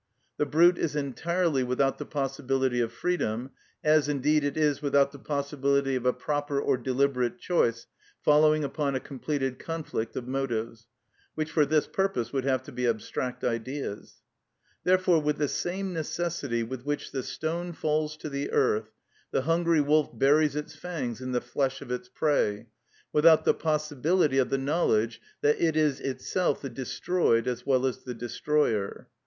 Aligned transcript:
The 0.37 0.47
brute 0.47 0.79
is 0.79 0.95
entirely 0.95 1.63
without 1.63 1.99
the 1.99 2.07
possibility 2.07 2.79
of 2.81 2.91
freedom, 2.91 3.51
as, 3.83 4.09
indeed, 4.09 4.43
it 4.43 4.57
is 4.57 4.81
without 4.81 5.11
the 5.11 5.19
possibility 5.19 5.95
of 5.95 6.07
a 6.07 6.11
proper 6.11 6.59
or 6.59 6.75
deliberate 6.75 7.37
choice 7.37 7.85
following 8.23 8.63
upon 8.63 8.95
a 8.95 8.99
completed 8.99 9.59
conflict 9.59 10.15
of 10.15 10.27
motives, 10.27 10.87
which 11.35 11.51
for 11.51 11.67
this 11.67 11.85
purpose 11.85 12.33
would 12.33 12.45
have 12.45 12.63
to 12.63 12.71
be 12.71 12.87
abstract 12.87 13.43
ideas. 13.43 14.23
Therefore 14.83 15.21
with 15.21 15.37
the 15.37 15.47
same 15.47 15.93
necessity 15.93 16.63
with 16.63 16.83
which 16.83 17.11
the 17.11 17.21
stone 17.21 17.71
falls 17.71 18.17
to 18.17 18.29
the 18.29 18.49
earth, 18.49 18.89
the 19.29 19.41
hungry 19.43 19.81
wolf 19.81 20.17
buries 20.17 20.55
its 20.55 20.75
fangs 20.75 21.21
in 21.21 21.31
the 21.31 21.41
flesh 21.41 21.79
of 21.79 21.91
its 21.91 22.09
prey, 22.09 22.65
without 23.13 23.45
the 23.45 23.53
possibility 23.53 24.39
of 24.39 24.49
the 24.49 24.57
knowledge 24.57 25.21
that 25.41 25.61
it 25.61 25.77
is 25.77 25.99
itself 25.99 26.59
the 26.59 26.69
destroyed 26.69 27.47
as 27.47 27.67
well 27.67 27.85
as 27.85 27.99
the 27.99 28.15
destroyer. 28.15 29.07